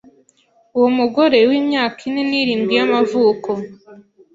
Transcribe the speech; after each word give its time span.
Uwo 0.77 0.89
mugore 0.97 1.37
w'imyaka 1.49 1.99
ine 2.09 2.23
nirindwi 2.29 2.73
y'amavuko 2.79 3.49